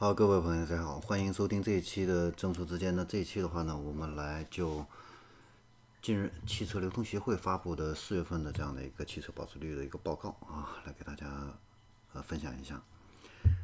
[0.00, 3.04] 好，各位朋友，大家好，欢迎收听这一期的正说之间呢。
[3.06, 4.82] 这一期的话呢，我们来就
[6.00, 11.26] 近日汽车流通协会发布的四月份的这样的一个汽车保值率的一个报告啊，来给大家
[12.14, 12.80] 呃分享一下。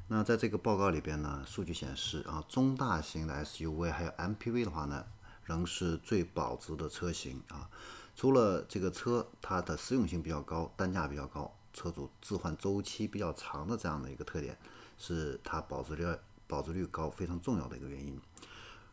[0.09, 5.07] 那在这个报告里边呢，数据显示啊，中大型的 SUV 还有 MPV 的话呢，
[5.43, 7.71] 仍是最保值的车型啊。
[8.15, 14.59] 除了这个车它的实用性比较高，单价比较高，车主置换周期比较长的这样的一个特点。
[14.99, 16.05] 是它保值率
[16.47, 18.21] 保值率高非常重要的一个原因。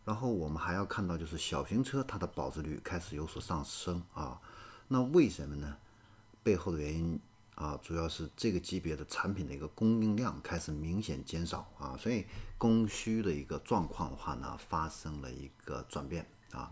[0.06, 4.40] 然后我们还要看到，就是小型车它的保值率开始有所上升啊。
[4.90, 5.78] 那为什么呢？
[6.44, 7.18] 背后的原因
[7.56, 12.26] 啊，主要是这个级别的产品的一个供应量开始明显减少啊，所以
[12.58, 16.70] 供需的一个状况的话呢，发生了一个转变啊。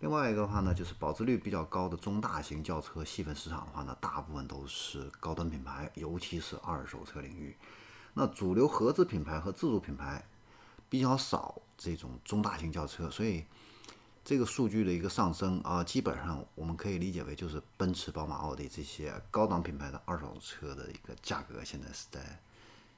[0.00, 7.56] 另外一个的话呢，就是保值率比较高的中大型轿车细分市场的话呢，大部分都是高端品牌，尤其是二手车领域。
[8.18, 10.24] 那主流合资品牌和自主品牌
[10.88, 13.44] 比较少这种中大型轿车，所以
[14.24, 22.40] 这个数据的一个上升啊，基本上我们可以理解为就是奔驰、宝马、奥迪这些高档品牌的二手车的一个价格现在是在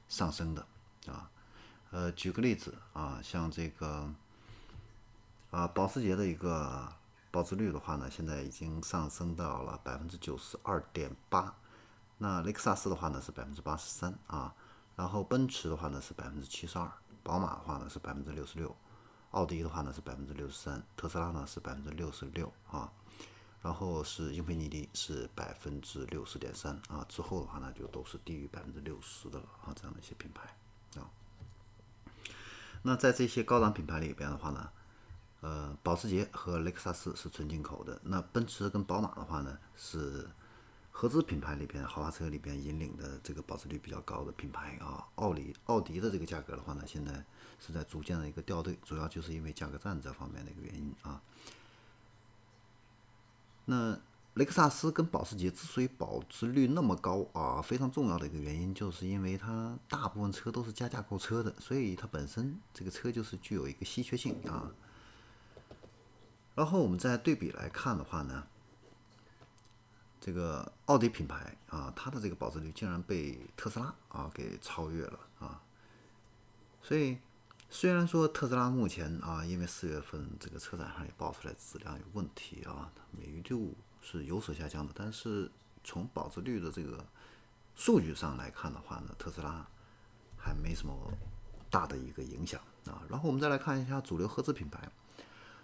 [0.07, 0.65] 上升的
[1.07, 1.29] 啊。
[1.91, 4.09] 呃，举个例子啊，像这个
[5.51, 6.87] 啊，保时捷的一个
[7.29, 11.53] 保值率的话呢，现在已经上升到了百分之九十二点八，
[12.19, 14.55] 那雷克萨斯的话呢是百分之八十三啊。
[14.99, 16.91] 然后奔驰的话呢是百分之七十二，
[17.23, 18.75] 宝马的话呢是百分之六十六，
[19.31, 22.91] 奥迪的话呢是百分之六十三，特斯拉呢是百分之六十六啊，
[23.61, 31.07] 然后是英菲尼迪是百分之六十点三啊，之后的话呢就都是低于百分之六十的了啊，这样的一些品牌啊。
[32.81, 34.69] 那在这些高档品牌里边的话呢，
[35.39, 40.29] 呃，保时捷和雷克萨斯是纯进口的，那奔驰跟宝马的话呢是。
[40.99, 47.23] 合资品牌里边，豪华车里边引领的这个保值率比较高的品牌啊，奥迪奥迪的这个价格的话呢，现在
[47.57, 51.21] 是在逐渐的一个掉队，主要就是因为价格战这方面的一个原因啊。
[53.63, 53.97] 那
[54.33, 64.69] 雷克萨斯跟保时捷之所以保值率那么高啊，非常重要的一个原因，就是因为它大部分车都是加价购车的，所以它本身这个车就是具有一个稀缺性啊。
[66.55, 68.45] 然后我们再对比来看的话呢。
[70.21, 75.61] 这个奥迪品牌啊，它的这个保值率竟然被特斯拉啊给超越了啊！
[76.81, 77.17] 所以
[77.69, 85.49] 虽然说特斯拉目前啊，因为四月份这个车展上也爆出来质量有问题啊，美誉度是有所下降的，但是
[85.83, 87.05] 从保值率的这个
[87.75, 89.65] 数据上来看的话呢，特斯拉
[90.37, 90.93] 还没什么
[91.69, 93.01] 大的一个影响啊。
[93.09, 94.91] 然后我们再来看一下主流合资品牌。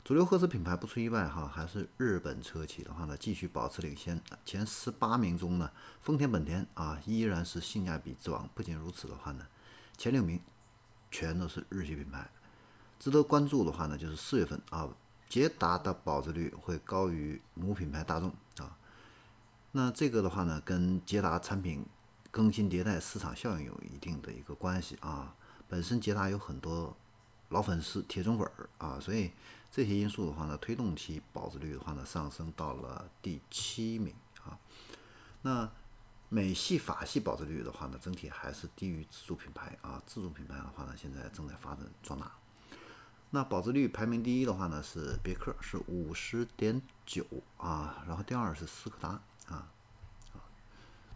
[0.05, 4.21] 主流合资品牌不出意外哈，还是日本车企的话呢，继续保持领先。
[4.45, 8.47] 前十八名中呢，丰田、本田啊依然是性价比之王。
[8.53, 9.47] 不仅如此的话呢，
[9.97, 10.39] 前六名
[11.09, 12.29] 全都是日系品牌。
[12.99, 14.87] 值得关注的话呢，就是四月份啊，
[15.27, 18.29] 捷达的保值率会高于母品牌大众
[18.59, 18.77] 啊。
[19.71, 21.83] 那这个的话呢，跟捷达产品
[22.29, 25.33] 更新迭代、市场效应有一定的一个关系啊。
[25.67, 26.95] 本身捷达有很多
[27.49, 29.31] 老粉丝、铁中粉儿啊，所以。
[29.71, 34.57] 这些因素的话呢，推动其保值率的话呢上升到了第七名啊。
[35.41, 35.69] 那
[36.29, 40.01] 美系、法系保值率的话呢，整体还是低于自主品牌啊。
[40.05, 42.31] 自主品牌的话呢，现在正在发展壮大。
[43.31, 47.25] 那保值率排名第一的话呢是别克，是五十点九
[47.57, 48.01] 啊。
[48.07, 49.09] 然后第二是斯柯达
[49.47, 49.67] 啊
[50.31, 50.39] 啊。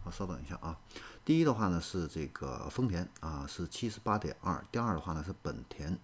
[0.04, 0.78] 好，稍等一下啊。
[1.24, 4.62] 第一的话呢是这个丰田啊，是七十八点二。
[4.70, 5.98] 第二的话呢是本田。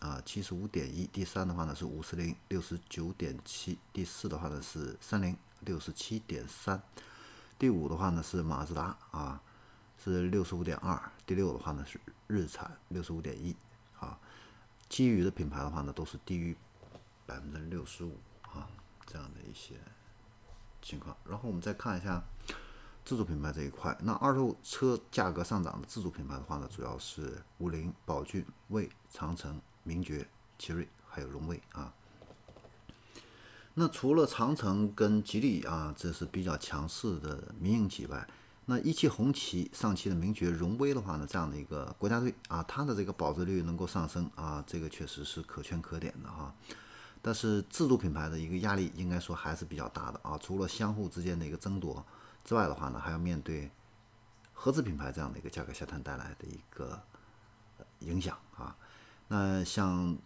[0.00, 6.82] 啊，七十五点一，第三的话呢是五十零，六十九点七，第四的话呢是三菱，六十七点三，
[7.58, 9.40] 第五的话呢是马自达啊，
[9.96, 13.56] 是六十五点二，第六的话呢是日产，六十五点一
[13.98, 14.18] 啊，
[14.90, 16.54] 其余的品牌的话呢都是低于
[17.24, 18.68] 百分之六十五啊
[19.06, 19.76] 这样的一些
[20.82, 21.16] 情况。
[21.24, 22.22] 然后我们再看一下
[23.06, 29.58] 自主品牌这一块，那二手车价格上涨的自主品牌的话呢，主要是五菱、宝骏、魏、长城。
[29.84, 30.26] 名爵、
[30.58, 31.92] 奇瑞还有荣威啊，
[33.74, 38.26] 那除了长城跟吉利啊，这是比较强势的民营企业外，
[38.66, 46.54] 那一汽红旗上汽的名爵、荣威的话呢，这样的一个国家队啊，它的这个保值率能够上升啊，这个确实是可圈可点的哈。
[47.20, 52.04] 但是自主品牌的一个压力应该说还是比较大的啊，除了相互之间的一个争夺
[52.44, 53.70] 之外的话呢，还要面对
[54.52, 57.02] 合资品牌这样的一个价格下探带来的一个
[58.00, 58.76] 影响啊。
[59.28, 60.16] 那像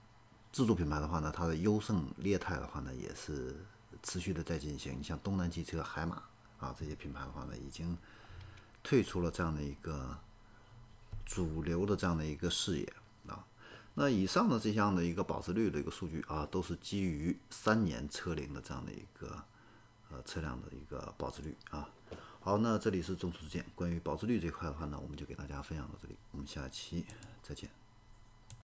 [0.52, 3.54] 自主品牌的话呢，它的优胜劣汰的话呢，也是
[4.02, 4.98] 持续的在进行。
[4.98, 6.22] 你像东南汽车、海马
[6.58, 7.96] 啊这些品牌的话呢，已经
[8.82, 10.18] 退出了这样的一个
[11.24, 12.92] 主流的这样的一个视野
[13.26, 13.44] 啊。
[13.94, 19.42] 那以上的这样的一个保值率的一个数据啊，都是基于三年车龄的这样的一个
[20.10, 21.88] 呃车辆的一个保值率啊。
[22.40, 27.04] 好，那这里是中途之见，关于保值率这块的话呢，我们就给大家分享到这里，我们下期
[27.42, 27.68] 再见。